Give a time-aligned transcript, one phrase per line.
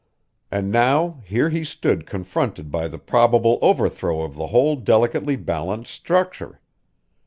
[0.49, 5.91] And now here he stood confronted by the probable overthrow of the whole delicately balanced
[5.93, 6.59] structure.